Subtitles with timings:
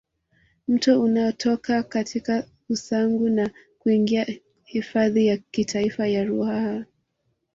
[0.67, 4.27] Mto unatoka katika Usangu na kuingia
[4.63, 6.85] hifadhi ya kitaifa ya Ruaha